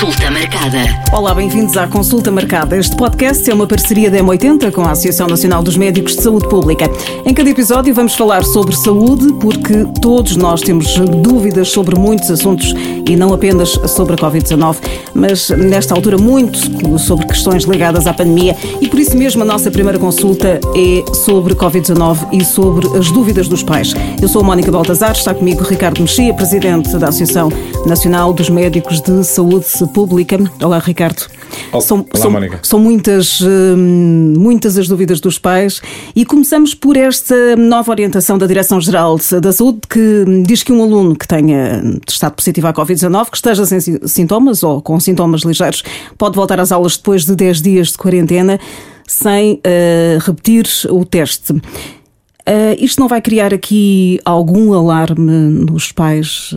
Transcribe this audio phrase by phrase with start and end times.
[0.00, 0.78] Consulta marcada.
[1.12, 2.76] Olá, bem-vindos à Consulta Marcada.
[2.76, 6.48] Este podcast é uma parceria da M80 com a Associação Nacional dos Médicos de Saúde
[6.48, 6.88] Pública.
[7.26, 12.72] Em cada episódio vamos falar sobre saúde, porque todos nós temos dúvidas sobre muitos assuntos
[13.08, 14.76] e não apenas sobre a Covid-19,
[15.14, 16.58] mas nesta altura muito
[16.98, 21.56] sobre questões ligadas à pandemia e por isso mesmo a nossa primeira consulta é sobre
[21.56, 23.94] Covid-19 e sobre as dúvidas dos pais.
[24.22, 27.50] Eu sou a Mónica Baltazar, está comigo Ricardo Mexia, presidente da Associação
[27.84, 30.38] Nacional dos Médicos de Saúde Pública.
[30.62, 31.26] Olá, Ricardo.
[31.72, 32.60] Olá, são, são, Mónica.
[32.62, 35.80] São muitas, hum, muitas as dúvidas dos pais
[36.14, 41.16] e começamos por esta nova orientação da Direção-Geral da Saúde que diz que um aluno
[41.16, 45.82] que tenha estado positivo à Covid-19, que esteja sem sintomas ou com sintomas ligeiros,
[46.16, 48.58] pode voltar às aulas depois de 10 dias de quarentena
[49.06, 51.52] sem uh, repetir o teste.
[51.52, 56.54] Uh, isto não vai criar aqui algum alarme nos pais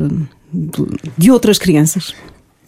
[1.17, 2.13] de outras crianças?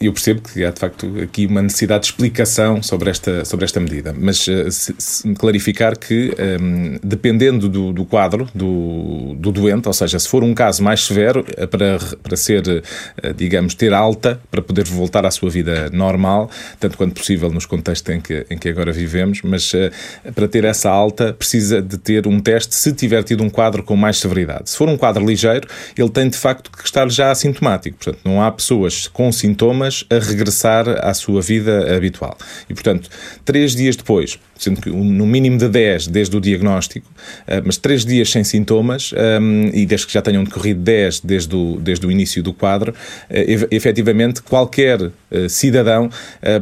[0.05, 3.79] Eu percebo que há de facto aqui uma necessidade de explicação sobre esta, sobre esta
[3.79, 9.51] medida, mas uh, se, se clarificar que, um, ehm, dependendo do, do quadro do, do,
[9.51, 13.75] doente, ou seja, se for um caso mais severo, eh, para, para ser, uh, digamos,
[13.75, 18.19] ter alta, para poder voltar à sua vida normal, tanto quanto possível nos contextos em
[18.19, 19.91] que, em que agora vivemos, mas uh,
[20.33, 23.95] para ter essa alta precisa de ter um teste se tiver tido um quadro com
[23.95, 24.69] mais severidade.
[24.69, 28.41] Se for um quadro ligeiro, ele tem de facto que estar já assintomático, portanto, não
[28.41, 32.37] há pessoas com sintomas a regressar à sua vida habitual.
[32.69, 33.09] E, portanto,
[33.45, 37.07] três dias depois, sendo que no mínimo de 10 desde o diagnóstico,
[37.47, 41.55] eh, mas 3 dias sem sintomas, ehm, e desde que já tenham decorrido 10 desde
[41.55, 42.93] o, desde o início do quadro,
[43.29, 45.11] eh, efetivamente qualquer
[45.49, 46.09] cidadão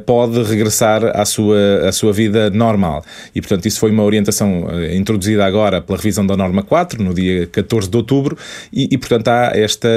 [0.05, 3.03] pode regressar à sua, à sua vida normal.
[3.33, 7.47] E, portanto, isso foi uma orientação introduzida agora pela revisão da norma 4, no dia
[7.47, 8.37] 14 de outubro,
[8.71, 9.89] e, e portanto, há esta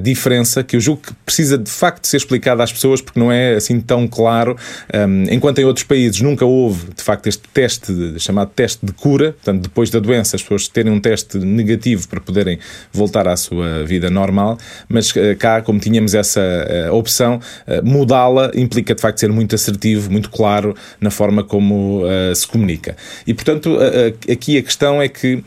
[0.00, 3.54] diferença que eu julgo que precisa de facto ser explicada às pessoas, porque não é
[3.54, 4.56] assim tão claro.
[4.92, 8.92] Ehm, enquanto em outros países nunca houve, de facto, este este teste, chamado teste de
[8.92, 12.58] cura, portanto, depois da doença, as pessoas terem um teste negativo para poderem
[12.92, 16.40] voltar à sua vida normal, mas eh, cá, como tínhamos essa
[16.92, 22.34] opção, uh, mudá-la implica de facto ser muito assertivo, muito claro na forma como uh,
[22.34, 22.96] se comunica.
[23.26, 23.78] E, portanto,
[24.30, 25.42] aqui a questão é que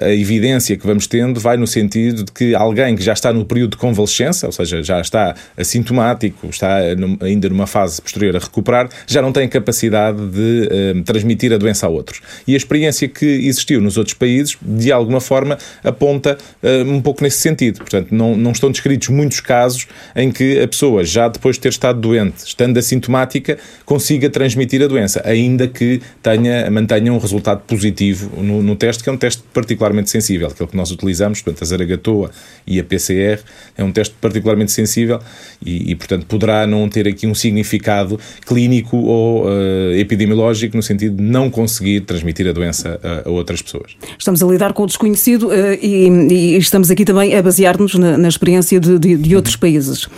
[0.00, 3.44] a evidência que vamos tendo vai no sentido de que alguém que já está no
[3.44, 6.78] período de convalescença, ou seja, já está assintomático, está
[7.20, 11.88] ainda numa fase posterior a recuperar, já não tem capacidade de transmitir a doença a
[11.88, 12.20] outros.
[12.46, 17.22] E a experiência que existiu nos outros países, de alguma forma, aponta uh, um pouco
[17.22, 17.78] nesse sentido.
[17.78, 21.68] Portanto, não, não estão descritos muitos casos em que a pessoa, já depois de ter
[21.68, 28.42] estado doente, estando assintomática, consiga transmitir a doença, ainda que tenha, mantenha um resultado positivo
[28.42, 31.66] no, no teste, que é um teste particularmente sensível, aquele que nós utilizamos, portanto, a
[31.66, 32.30] Zaragatoa
[32.66, 33.40] e a PCR,
[33.76, 35.20] é um teste particularmente sensível
[35.64, 40.94] e, e portanto, poderá não ter aqui um significado clínico ou uh, epidemiológico no sentido
[40.94, 43.96] sentido de não conseguir transmitir a doença a, a outras pessoas.
[44.18, 48.16] Estamos a lidar com o desconhecido uh, e, e, estamos aqui também a basear-nos na,
[48.16, 50.08] na, experiência de, de, de outros países.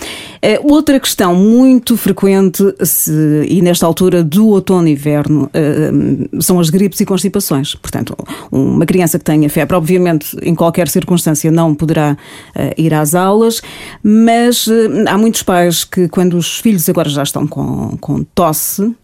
[0.46, 6.60] Uh, outra questão muito frequente se, e nesta altura do outono e inverno uh, são
[6.60, 7.74] as gripes e constipações.
[7.74, 8.16] Portanto,
[8.52, 12.16] uma criança que tenha febre, obviamente, em qualquer circunstância não poderá
[12.76, 13.60] ir às aulas,
[14.02, 14.68] mas
[15.08, 18.94] há muitos pais que, quando os filhos agora já estão com, com tosse,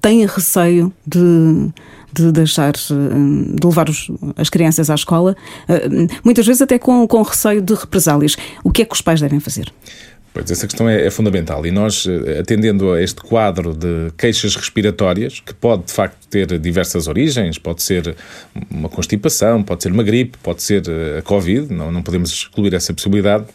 [0.00, 1.70] têm receio de
[2.16, 5.36] de deixar de levar os, as crianças à escola,
[5.68, 5.88] eh,
[6.24, 8.36] muitas vezes até com, com receio de represálias.
[8.64, 9.72] O que é que os pais devem fazer?
[10.32, 14.54] Pois, essa questão é, é, fundamental e nós, eh, atendendo a este quadro de queixas
[14.54, 18.14] respiratórias, que pode de facto ter diversas origens, pode ser
[18.70, 22.74] uma constipação, pode ser uma gripe, pode ser eh, a Covid, não, não podemos excluir
[22.74, 23.46] essa possibilidade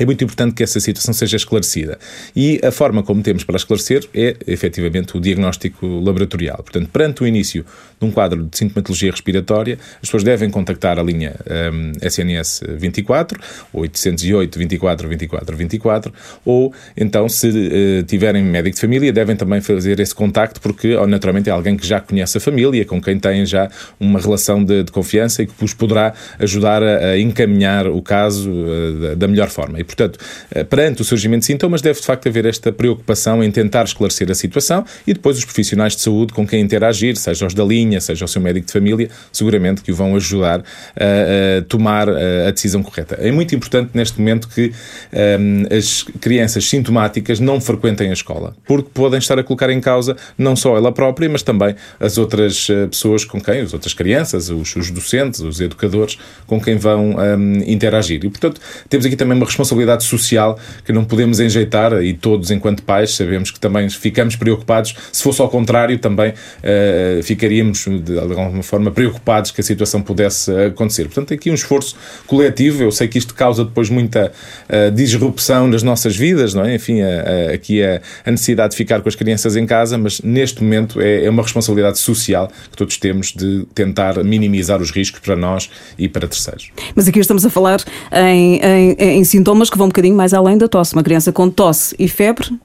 [0.00, 1.98] é muito importante que essa situação seja esclarecida.
[2.34, 6.56] E a forma como temos para esclarecer é, efetivamente, o diagnóstico laboratorial.
[6.56, 7.66] Portanto, perante o início
[8.00, 11.36] de um quadro de sintomatologia respiratória, as pessoas devem contactar a linha
[11.70, 13.38] um, SNS 24,
[13.74, 16.12] 808 24 24 24,
[16.46, 21.50] ou então, se uh, tiverem médico de família, devem também fazer esse contacto, porque, naturalmente,
[21.50, 24.90] é alguém que já conhece a família, com quem têm já uma relação de, de
[24.90, 29.50] confiança e que vos poderá ajudar a, a encaminhar o caso uh, da, da melhor
[29.50, 29.78] forma.
[29.78, 30.18] E, portanto,
[30.50, 34.30] eh, perante o surgimento de sintomas, deve de facto haver esta preocupação em tentar esclarecer
[34.30, 38.00] a situação e depois os profissionais de saúde com quem interagir, seja os da linha,
[38.00, 42.50] seja o seu médico de família, seguramente que o vão ajudar a, a tomar a
[42.50, 43.16] decisão correta.
[43.20, 44.72] É muito importante neste momento que
[45.12, 49.80] um, ehm, as crianças sintomáticas não frequentem a escola, porque podem estar a colocar em
[49.80, 53.94] causa não só ela própria, mas também as outras eh, pessoas com quem, as outras
[53.94, 58.24] crianças, os, os docentes, os educadores com quem vão um, interagir.
[58.24, 62.50] E, portanto, temos aqui também uma responsabilidade responsabilidade social que não podemos enjeitar e todos,
[62.50, 64.94] enquanto pais, sabemos que também ficamos preocupados.
[65.12, 70.50] Se fosse ao contrário, também uh, ficaríamos de alguma forma preocupados que a situação pudesse
[70.66, 71.04] acontecer.
[71.04, 71.96] Portanto, aqui um esforço
[72.26, 72.82] coletivo.
[72.82, 74.32] Eu sei que isto causa depois muita
[74.68, 76.74] uh, disrupção nas nossas vidas, não é?
[76.74, 77.06] Enfim, a,
[77.50, 81.00] a, aqui a, a, necessidade de ficar com as crianças em casa, mas neste momento
[81.00, 85.70] é, é uma responsabilidade social que todos temos de tentar minimizar os riscos para nós
[85.98, 86.70] e para terceiros.
[86.94, 87.82] Mas aqui estamos a falar
[88.12, 90.94] em, em, em sintomas que vão um bocadinho mais além da tosse.
[90.94, 92.58] Uma criança com tosse e febre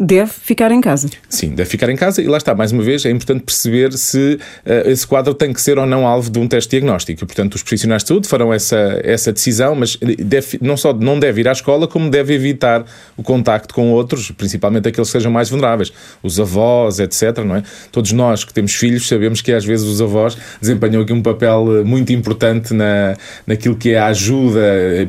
[0.00, 1.10] deve ficar em casa.
[1.28, 4.38] Sim, deve ficar em casa e lá está, mais uma vez, é importante perceber se
[4.64, 7.22] uh, esse quadro tem que ser ou não alvo de um teste diagnóstico.
[7.22, 11.20] E, portanto, os profissionais de saúde farão essa, essa decisão, mas deve, não só não
[11.20, 12.82] deve ir à escola, como deve evitar
[13.14, 15.92] o contacto com outros, principalmente aqueles que sejam mais vulneráveis,
[16.22, 17.38] os avós, etc.
[17.44, 17.62] Não é?
[17.92, 21.80] Todos nós que temos filhos sabemos que às vezes os avós desempenham aqui um papel
[21.80, 23.14] eh, muito importante na,
[23.46, 24.60] naquilo que é a ajuda,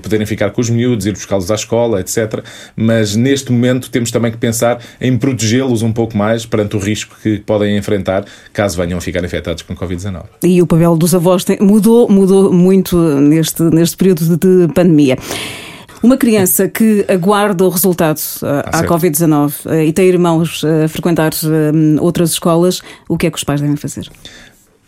[0.02, 2.44] poderem ficar com os miúdos, ir buscá-los à escola, etc.
[2.76, 7.16] Mas neste momento temos também que pensar em protegê-los um pouco mais perante o risco
[7.22, 10.24] que podem enfrentar caso venham a ficar infectados com Covid-19.
[10.44, 15.18] E o papel dos avós tem, mudou, mudou muito neste, neste período de pandemia.
[16.04, 21.32] Uma criança que aguarda o resultado uh, à Covid-19 uh, e tem irmãos a frequentar
[21.32, 24.10] uh, outras escolas, o que é que os pais devem fazer?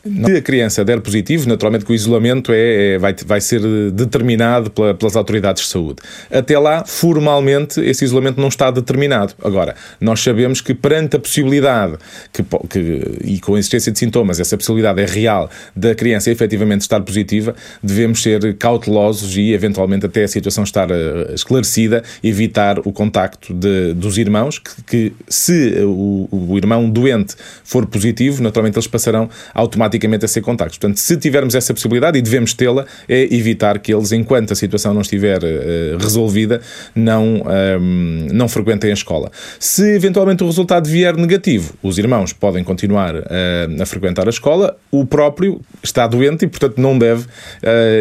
[0.06, 3.62] Se a criança der positivo, naturalmente que o isolamento é, é vai, vai ser
[3.92, 6.02] determinado pela, pelas autoridades de saúde.
[6.30, 9.34] Até lá, formalmente, esse isolamento não está determinado.
[9.42, 11.96] Agora, nós sabemos que perante a possibilidade,
[12.34, 16.82] que, que, e com a existência de sintomas, essa possibilidade é real, da criança efetivamente
[16.82, 22.92] estar positiva, devemos ser cautelosos e, eventualmente, até a situação estar uh, esclarecida, evitar o
[22.92, 28.88] contacto de, dos irmãos, que, que se o, o irmão doente for positivo, naturalmente eles
[28.88, 30.78] passarão automaticamente automaticamente a ser contactos.
[30.78, 34.94] Portanto, se tivermos essa possibilidade, e devemos tê-la, é evitar que eles, enquanto a situação
[34.94, 36.62] não estiver uh, resolvida,
[36.96, 39.32] não, ehm, não frequentem a escola.
[39.60, 44.78] Se eventualmente o resultado vier negativo, os irmãos podem continuar uh, a frequentar a escola,
[44.92, 47.28] o próprio está doente e, portanto, não deve uh,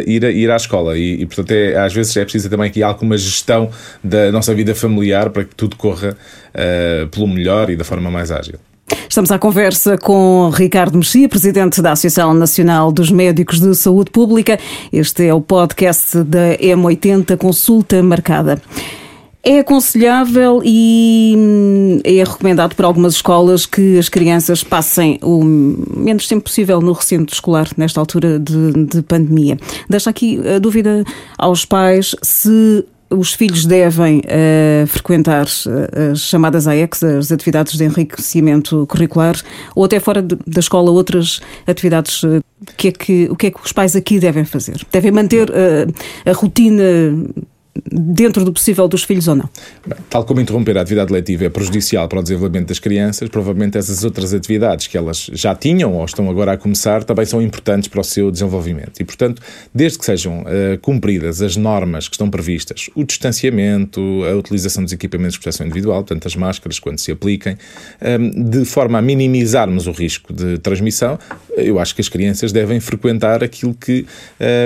[0.07, 0.97] ir, a, ir à escola.
[0.97, 3.71] E, e, portanto, é, às vezes é preciso também aqui alguma gestão
[4.03, 6.17] da nossa vida familiar para que tudo corra
[7.11, 8.59] pelo melhor e da forma mais ágil.
[9.09, 14.59] Estamos à conversa com Ricardo Mexia, presidente da Associação Nacional dos Médicos de Saúde Pública.
[14.93, 18.61] Este é o podcast da M80 Consulta Marcada.
[19.45, 26.29] É aconselhável e hum, é recomendado por algumas escolas que as crianças passem o menos
[26.29, 29.59] tempo possível no recinto escolar nesta altura de, de pandemia.
[29.91, 31.03] Deixa aqui a dúvida
[31.37, 37.85] aos pais se os filhos devem uh, frequentar uh, as chamadas AEX, as atividades de
[37.85, 39.37] enriquecimento curricular,
[39.75, 42.23] ou até fora de, da escola outras atividades.
[42.23, 42.43] Uh,
[42.77, 44.81] que é que, o que é que os pais aqui devem fazer?
[44.93, 45.51] Devem manter
[46.25, 46.85] a rotina
[47.91, 49.49] dentro do possível dos filhos ou não.
[49.87, 53.77] Bem, tal como interromper a atividade letiva é prejudicial para o desenvolvimento das crianças, provavelmente
[53.77, 57.89] essas outras atividades que elas já tinham ou estão agora a começar também são importantes
[57.89, 59.01] para o seu desenvolvimento.
[59.01, 59.43] E, portanto,
[59.75, 64.93] desde que sejam uh, cumpridas as normas que estão previstas, o distanciamento, a utilização dos
[64.93, 69.03] equipamentos de proteção individual, portanto, as máscaras quando se apliquem, um, ehm, de forma a
[69.03, 71.19] minimizarmos o risco de transmissão,
[71.57, 74.07] eu acho que as crianças devem frequentar aquilo que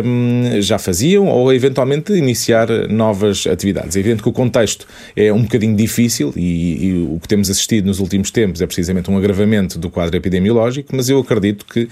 [0.04, 3.05] um, ehm, já faziam ou eventualmente iniciar novas
[3.46, 3.96] atividades.
[3.96, 7.86] É evidente que o contexto é um bocadinho difícil e, e, o que temos assistido
[7.86, 11.88] nos últimos tempos é precisamente um agravamento do quadro epidemiológico, mas eu acredito que uh,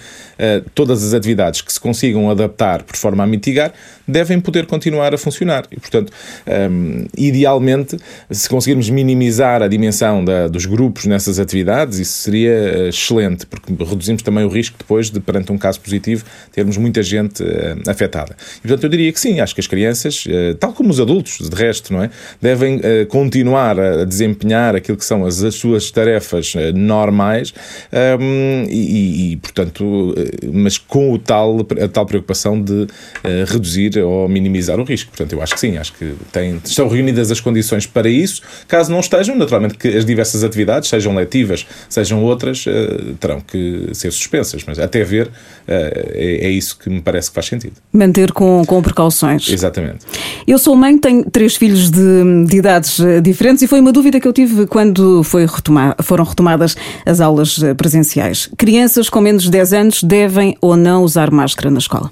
[0.74, 3.72] todas as atividades que se consigam adaptar por forma a mitigar
[4.06, 5.66] devem poder continuar a funcionar.
[5.70, 6.12] E, portanto,
[6.70, 7.96] um, idealmente,
[8.30, 13.72] se conseguirmos minimizar a dimensão da, dos grupos nessas atividades, isso seria eh, excelente, porque
[13.84, 18.36] reduzimos também o risco depois de, perante um caso positivo, termos muita gente uh, afetada.
[18.58, 21.38] E, portanto, eu diria que sim, acho que as crianças, uh, tal como os adultos,
[21.48, 22.10] de resto, não é?
[22.40, 27.52] Devem uh, continuar a desempenhar aquilo que são as, as suas tarefas normais
[28.20, 30.14] um, e, e, portanto,
[30.52, 32.86] mas com o tal, a tal preocupação de
[33.46, 35.10] reduzir ou minimizar o risco.
[35.10, 38.42] Portanto, eu acho que sim, acho que tem, estão reunidas as condições para isso.
[38.66, 42.64] Caso não estejam, naturalmente que as diversas atividades, sejam letivas, sejam outras,
[43.20, 45.30] terão que ser suspensas, mas até ver
[45.66, 47.74] é, é isso que me parece que faz sentido.
[47.92, 49.48] Manter com, com precauções.
[49.48, 50.04] Exatamente.
[50.46, 54.20] Eu sou mãe, tenho três filhos de, de idades eh, diferentes e foi uma dúvida
[54.20, 58.50] que eu tive quando foi retomar, foram retomadas as aulas eh, presenciais.
[58.56, 62.10] Crianças com menos de 10 anos devem ou não usar máscara na escola?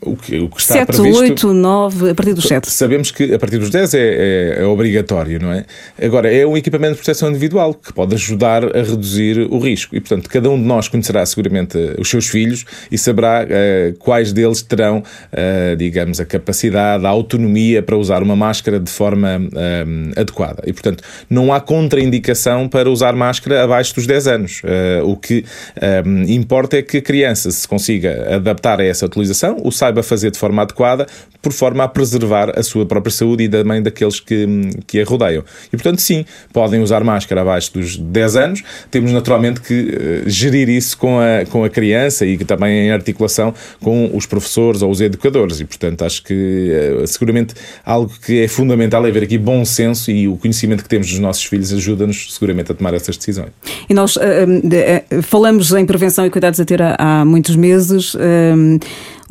[0.00, 1.48] O que, o que está 7, previsto.
[1.48, 2.70] 8, 9, a partir dos 7.
[2.70, 5.64] Sabemos que a partir dos 10 é, é, é, obrigatório, não é?
[6.00, 9.94] Agora, é um equipamento de proteção individual que pode ajudar a reduzir o risco.
[9.94, 14.32] E, portanto, cada um de nós conhecerá seguramente os seus filhos e saberá uh, quais
[14.32, 20.20] deles terão, uh, digamos, a capacidade, a autonomia para usar uma máscara de forma uh,
[20.20, 20.62] adequada.
[20.66, 24.62] E, portanto, não há contraindicação para usar máscara abaixo dos 10 anos.
[25.04, 25.44] o que
[26.28, 30.38] importa é que a criança se consiga adaptar a essa utilização, o saiba fazer de
[30.38, 31.08] forma adequada,
[31.40, 34.46] por forma a preservar a sua própria saúde e também daqueles que,
[34.86, 35.42] que a rodeiam.
[35.66, 38.62] E, portanto, sim, podem usar máscara abaixo dos 10 anos.
[38.92, 42.90] Temos naturalmente que uh, gerir isso com a, com a criança e que também em
[42.92, 45.58] articulação com os professores ou os educadores.
[45.58, 46.70] E, portanto, acho que
[47.02, 50.88] uh, seguramente algo que é fundamental é haver aqui bom senso e o conhecimento que
[50.88, 53.50] temos dos nossos filhos ajuda-nos seguramente a tomar essas decisões.
[53.90, 54.20] E nós uh,
[55.22, 58.16] falamos em prevenção e cuidados a ter há, há muitos meses.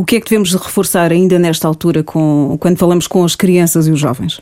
[0.01, 3.85] O que é que devemos reforçar ainda nesta altura com, quando falamos com as crianças
[3.85, 4.41] e os jovens?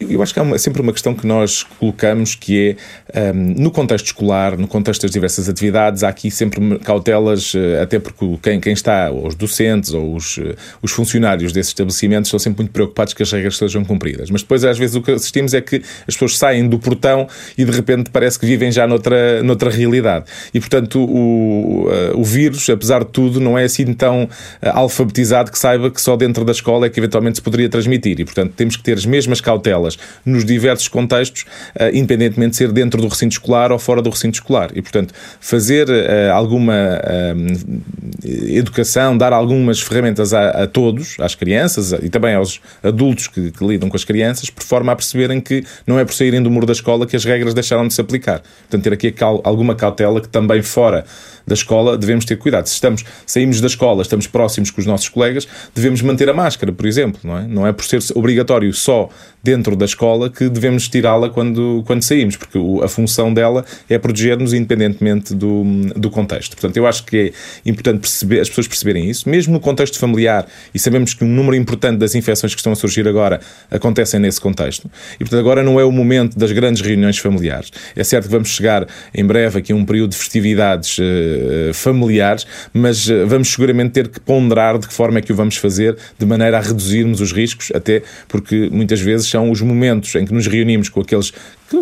[0.00, 2.76] Eu acho que há sempre uma questão que nós colocamos que
[3.12, 7.80] é um, no contexto escolar, no contexto das diversas atividades, há aqui sempre cautelas, eh,
[7.80, 12.40] até porque quem, quem está, os docentes ou os, eh, os funcionários desses estabelecimentos, estão
[12.40, 14.30] sempre muito preocupados que as regras sejam cumpridas.
[14.30, 15.76] Mas depois, às vezes, o que assistimos é que
[16.08, 20.24] as pessoas saem do portão e de repente parece que vivem já noutra, noutra realidade.
[20.52, 24.28] E portanto, o, uh, o vírus, apesar de tudo, não é assim tão
[24.60, 28.18] alfabetizado que saiba que só dentro da escola é que eventualmente se poderia transmitir.
[28.18, 29.83] E portanto, temos que ter as mesmas cautelas
[30.24, 31.42] nos diversos contextos,
[31.76, 34.70] uh, independentemente de ser dentro do recinto escolar ou fora do recinto escolar.
[34.74, 37.82] E, portanto, fazer uh, alguma uh,
[38.24, 43.64] educação, dar algumas ferramentas a, a, todos, às crianças e também aos adultos que, que,
[43.64, 46.66] lidam com as crianças, por forma a perceberem que não é por saírem do muro
[46.66, 48.42] da escola que as regras deixaram de se aplicar.
[48.62, 51.04] Portanto, ter aqui alguma cautela que também fora
[51.46, 52.66] da escola devemos ter cuidado.
[52.66, 56.72] Se estamos, saímos da escola, estamos próximos com os nossos colegas, devemos manter a máscara,
[56.72, 57.46] por exemplo, não é?
[57.46, 59.08] Não é por ser obrigatório só
[59.42, 64.52] dentro da escola que devemos tirá-la quando, quando saímos, porque a função dela é proteger-nos
[64.52, 65.64] independentemente do,
[65.96, 66.52] do contexto.
[66.52, 67.32] Portanto, eu acho que
[67.64, 71.28] é importante perceber, as pessoas perceberem isso, mesmo no contexto familiar, e sabemos que um
[71.28, 73.40] número importante das infecções que estão a surgir agora
[73.70, 74.90] acontecem nesse contexto.
[75.14, 77.70] E, portanto, agora não é o momento das grandes reuniões familiares.
[77.96, 82.46] É certo que vamos chegar em breve aqui a um período de festividades uh, familiares,
[82.72, 85.96] mas uh, vamos seguramente ter que ponderar de que forma é que o vamos fazer,
[86.18, 90.32] de maneira a reduzirmos os riscos, até porque muitas vezes são os momentos em que
[90.32, 91.32] nos reunimos com aqueles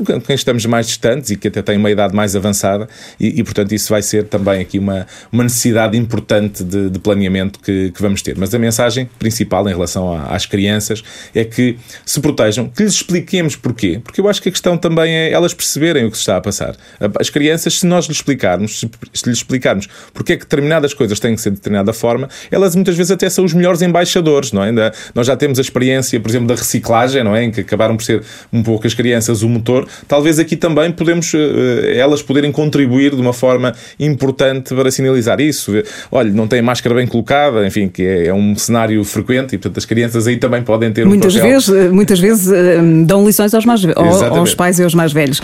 [0.05, 3.45] com quem estamos mais distantes e que até têm uma idade mais avançada, e, e
[3.45, 8.01] portanto isso vai ser também aqui uma, uma necessidade importante de, de planeamento que, que,
[8.01, 8.37] vamos ter.
[8.37, 11.03] Mas a mensagem principal em relação a, às crianças
[11.35, 15.13] é que se protejam, que lhes expliquemos porquê, porque eu acho que a questão também
[15.13, 16.77] é elas perceberem o que se está a passar.
[17.19, 21.19] As crianças, se nós lhes explicarmos, se, se lhes explicarmos porque é que determinadas coisas
[21.19, 24.63] têm que ser de determinada forma, elas muitas vezes até são os melhores embaixadores, não
[24.63, 24.73] é?
[25.15, 27.45] Nós já temos a experiência, por exemplo, da reciclagem, não é?
[27.45, 28.23] Em que acabaram por ser
[28.53, 33.21] um pouco as crianças o motor talvez aqui também podemos, eh, elas poderem contribuir de
[33.21, 35.73] uma forma importante para sinalizar isso.
[36.11, 39.79] Olha, não tem máscara bem colocada, enfim, que é, é um cenário frequente e, portanto,
[39.79, 41.41] as crianças aí também podem ter muitas um.
[41.41, 43.83] Vezes, eh, muitas vezes eh, dão lições aos, mais,
[44.31, 45.41] aos pais e aos mais velhos.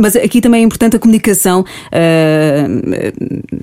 [0.00, 1.64] Mas aqui também é importante a comunicação,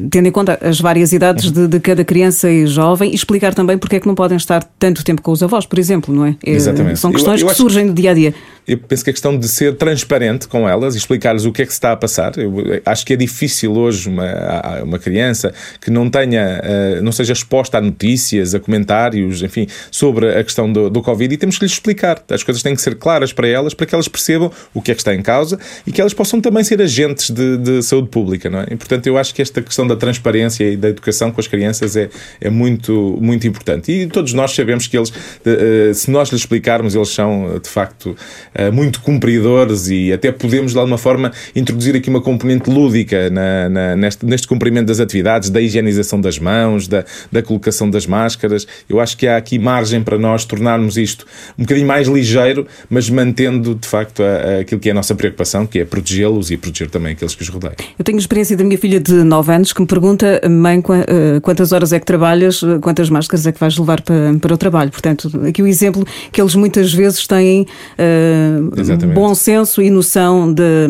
[0.09, 3.77] tendo em conta as várias idades de, de cada criança e jovem, e explicar também
[3.77, 6.35] porque é que não podem estar tanto tempo com os avós, por exemplo, não é?
[6.45, 6.99] Exatamente.
[6.99, 8.33] São questões eu, eu que surgem no dia a dia.
[8.67, 11.65] Eu penso que a questão de ser transparente com elas e explicar-lhes o que é
[11.65, 12.37] que se está a passar.
[12.37, 12.53] Eu
[12.85, 17.79] acho que é difícil hoje uma, uma criança que não tenha, uh, não seja exposta
[17.79, 21.73] a notícias, a comentários, enfim, sobre a questão do, do Covid e temos que lhes
[21.73, 22.23] explicar.
[22.29, 24.93] As coisas têm que ser claras para elas, para que elas percebam o que é
[24.93, 28.49] que está em causa e que elas possam também ser agentes de, de saúde pública,
[28.49, 28.67] não é?
[28.71, 31.95] E, portanto, eu acho que esta questão da transparência e da educação com as crianças
[31.95, 33.91] é, é muito, muito importante.
[33.91, 38.15] E todos nós sabemos que eles, uh, se nós lhes explicarmos, eles são, de facto,
[38.73, 43.95] muito cumpridores e até podemos de alguma forma introduzir aqui uma componente lúdica na, na,
[43.95, 48.67] neste, neste cumprimento das atividades, da higienização das mãos, da, da colocação das máscaras.
[48.89, 51.25] Eu acho que há aqui margem para nós tornarmos isto
[51.57, 55.15] um bocadinho mais ligeiro, mas mantendo de facto a, a, aquilo que é a nossa
[55.15, 57.75] preocupação, que é protegê-los e proteger também aqueles que os rodeiam.
[57.97, 61.71] Eu tenho experiência da minha filha de 9 anos que me pergunta, mãe, eh, quantas
[61.71, 64.91] horas é que trabalhas, quantas máscaras é que vais levar para, para o trabalho?
[64.91, 68.40] Portanto, aqui o exemplo que eles muitas vezes têm uh,
[69.13, 70.87] bom senso e noção de,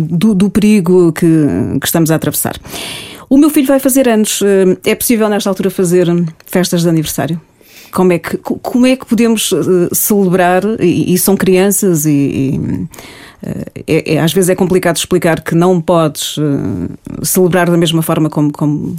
[0.00, 1.26] do, do perigo que,
[1.80, 2.56] que estamos a atravessar.
[3.28, 4.40] O meu filho vai fazer anos.
[4.42, 6.06] Eh, é possível, nesta altura, fazer
[6.46, 7.40] festas de aniversário?
[7.92, 10.62] Como é que, como é que podemos eh, celebrar?
[10.80, 12.88] E, e são crianças e, e
[13.42, 16.36] eh, é, é, às vezes é complicado explicar que não podes
[17.22, 18.96] celebrar da mesma forma como, como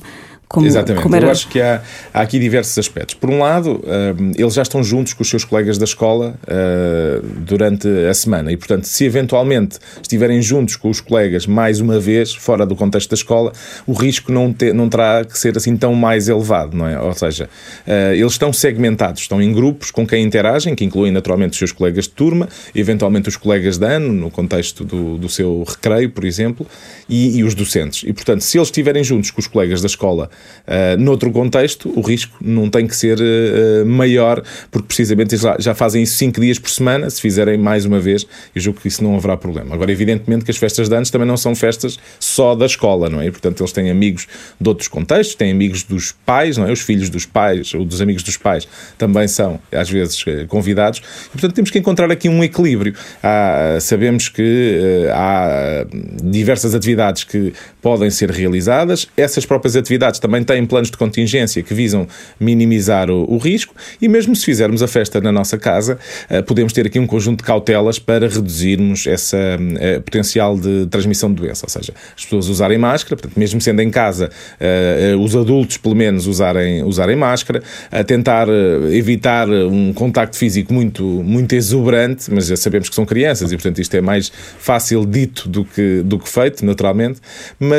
[0.50, 1.04] Como, Exatamente.
[1.04, 1.16] Como.
[1.16, 1.82] Eu acho que há,
[2.14, 3.16] há, aqui diversos aspectos.
[3.16, 7.26] Por um lado, um, eles já estão juntos com os seus colegas da escola uh,
[7.40, 12.34] durante a semana e, portanto, se eventualmente estiverem juntos com os colegas mais uma vez,
[12.34, 13.52] fora do contexto da escola,
[13.86, 16.98] o risco não, te, não terá que ser assim tão mais elevado, não é?
[16.98, 17.50] Ou seja,
[17.86, 21.74] uh, eles estão segmentados, estão em grupos com quem interagem, que incluem naturalmente os seus
[21.74, 26.24] colegas de turma, eventualmente os colegas de ano, no contexto do, do seu recreio, por
[26.24, 26.66] exemplo,
[27.10, 28.04] e, e os docentes.
[28.08, 30.30] E, portanto, se eles estiverem juntos com os colegas da escola
[30.68, 35.74] Uh, noutro contexto, o risco não tem que ser uh, maior, porque precisamente já, já
[35.74, 37.10] fazem isso 5 dias por semana.
[37.10, 39.74] Se fizerem mais uma vez, eu julgo que isso não haverá problema.
[39.76, 43.22] Agora, evidentemente que as festas de anos também não são festas só da escola, não
[43.22, 43.32] é?
[43.32, 44.28] portanto, eles têm amigos
[44.60, 46.72] de outros contextos, têm amigos dos pais, não é?
[46.72, 48.68] Os filhos dos pais ou dos amigos dos pais
[48.98, 51.02] também são, às vezes, convidados.
[51.28, 52.94] E, portanto, temos que encontrar aqui um equilíbrio.
[53.24, 55.86] Há, sabemos que uh, há
[56.24, 57.54] diversas atividades que
[57.88, 62.06] podem ser realizadas, essas próprias atividades também têm planos de contingência que visam
[62.38, 65.98] minimizar o, o risco e mesmo se fizermos a festa na nossa casa,
[66.30, 71.30] uh, podemos ter aqui um conjunto de cautelas para reduzirmos essa uh, potencial de transmissão
[71.30, 74.30] de doença, ou seja, as pessoas usarem máscara, portanto, mesmo sendo em casa,
[74.60, 77.64] uh, os adultos pelo menos usarem, usarem máscara,
[78.06, 78.50] tentar
[78.92, 83.80] evitar um contacto físico muito, muito exuberante, mas já sabemos que são crianças e portanto
[83.80, 84.30] isto é mais
[84.60, 87.22] fácil dito do que, do que feito, naturalmente,
[87.58, 87.77] mas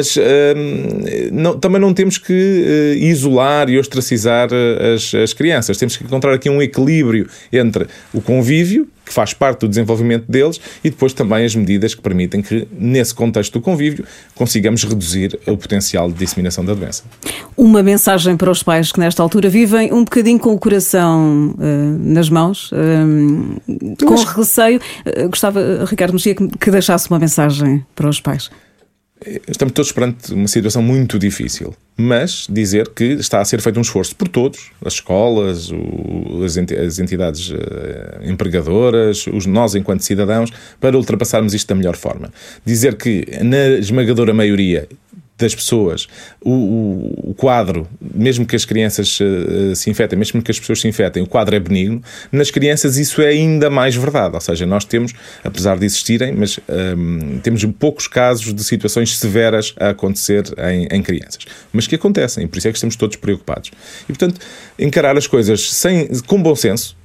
[1.33, 5.77] não, também não temos que uh, isolar e ostracizar eh, as, as crianças.
[5.77, 10.61] Temos que encontrar aqui um equilíbrio entre o convívio, que faz parte do desenvolvimento deles,
[10.85, 15.57] e depois também as medidas que permitem que, nesse contexto do convívio, consigamos reduzir o
[15.57, 17.05] potencial de disseminação da doença.
[17.57, 21.99] Uma mensagem para os pais que, nesta altura, vivem um bocadinho com o coração uh,
[22.01, 24.79] nas mãos, uh, com receio.
[25.07, 28.51] Uh, gostava, Ricardo Mexia, que, que deixasse uma mensagem para os pais.
[29.49, 33.83] Estamos todos perante uma situação muito difícil, mas dizer que está a ser feito um
[33.83, 35.71] esforço por todos, as escolas,
[36.87, 42.33] as entidades eh, empregadoras, os nós enquanto cidadãos, para ultrapassarmos isto da melhor forma.
[42.65, 44.89] Dizer que na esmagadora maioria
[45.39, 46.09] das pessoas,
[46.41, 50.81] o, o, o, quadro, mesmo que as crianças uh, se infetem, mesmo que as pessoas
[50.81, 52.03] se infetem, o quadro é benigno,
[52.33, 54.35] nas crianças isso é ainda mais verdade.
[54.35, 55.13] Ou seja, nós temos,
[55.45, 60.89] apesar de existirem, mas um, ehm, temos poucos casos de situações severas a acontecer em,
[60.91, 61.45] em, crianças.
[61.73, 63.71] Mas que acontecem, por isso é que estamos todos preocupados.
[64.03, 64.41] E, portanto,
[64.77, 66.98] encarar as coisas sem, com bom senso,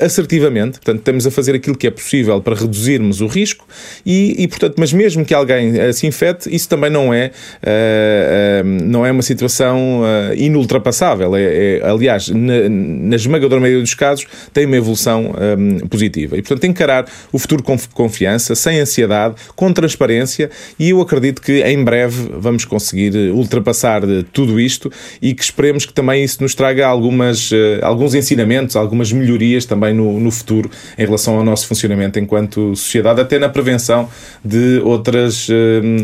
[0.00, 3.66] assertivamente, portanto, estamos a fazer aquilo que é possível para reduzirmos o risco
[4.04, 7.30] e, e portanto, mas mesmo que alguém uh, se infecte, isso também não é,
[7.62, 10.02] uh, uh, não é uma situação
[10.36, 11.36] inultrapassável.
[11.36, 16.36] É, é aliás, na, na, esmagadora maioria dos casos, tem uma evolução um, positiva.
[16.36, 21.62] E, portanto, encarar o futuro com confiança, sem ansiedade, com transparência e eu acredito que
[21.62, 24.02] em breve vamos conseguir ultrapassar
[24.32, 27.50] tudo isto e que esperemos que também isso nos traga algumas,
[27.82, 32.74] alguns ensinamentos, algumas algumas melhorias também no, no futuro em relação ao nosso funcionamento enquanto
[32.76, 34.08] sociedade, até na prevenção
[34.44, 35.52] de outras uh,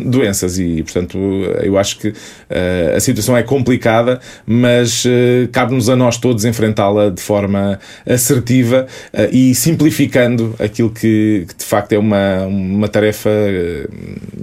[0.05, 0.59] doenças.
[0.59, 1.19] E, portanto,
[1.63, 7.11] eu acho que uh, a situação é complicada, mas uh, cabe-nos a nós todos enfrentá-la
[7.11, 8.87] de forma assertiva
[9.33, 13.31] e simplificando aquilo que, que, de facto é uma, uma tarefa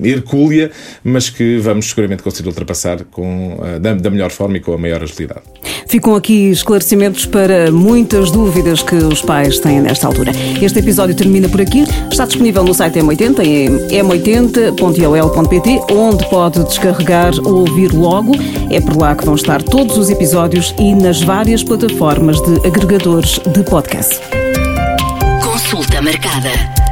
[0.03, 0.71] hercúlea,
[1.03, 5.03] mas que vamos seguramente conseguir ultrapassar com, da, da melhor forma e com a maior
[5.03, 5.41] agilidade.
[5.87, 10.31] Ficam aqui esclarecimentos para muitas dúvidas que os pais têm nesta altura.
[10.61, 11.85] Este episódio termina por aqui.
[12.11, 13.69] Está disponível no site M80 em
[14.03, 18.33] m80.ol.pt, onde pode descarregar ou ouvir logo.
[18.69, 23.39] É por lá que vão estar todos os episódios e nas várias plataformas de agregadores
[23.39, 24.19] de podcast.
[25.41, 26.82] Consulta marcada.